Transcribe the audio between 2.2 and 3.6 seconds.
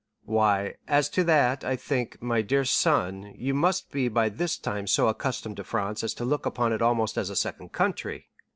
my dear son, you